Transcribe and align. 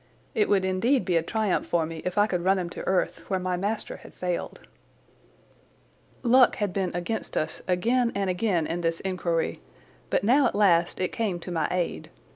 It 0.33 0.49
would 0.49 0.65
indeed 0.65 1.05
be 1.05 1.15
a 1.15 1.21
triumph 1.21 1.67
for 1.67 1.85
me 1.85 2.01
if 2.05 2.17
I 2.17 2.25
could 2.25 2.43
run 2.43 2.57
him 2.57 2.71
to 2.71 2.81
earth 2.87 3.19
where 3.29 3.39
my 3.39 3.55
master 3.55 3.97
had 3.97 4.15
failed. 4.15 4.61
Luck 6.23 6.55
had 6.55 6.73
been 6.73 6.89
against 6.95 7.37
us 7.37 7.61
again 7.67 8.11
and 8.15 8.27
again 8.27 8.65
in 8.65 8.81
this 8.81 9.01
inquiry, 9.01 9.61
but 10.09 10.23
now 10.23 10.47
at 10.47 10.55
last 10.55 10.99
it 10.99 11.11
came 11.11 11.39
to 11.41 11.51
my 11.51 11.67
aid. 11.69 12.09